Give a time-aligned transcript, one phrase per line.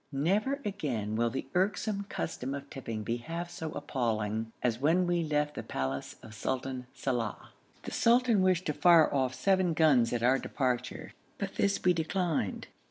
[0.11, 5.21] Never again will the irksome custom of tipping be half so appalling as when we
[5.23, 7.49] left the palace of Sultan Salàh.
[7.83, 12.65] The sultan wished to fire off seven guns at our departure, but this we declined.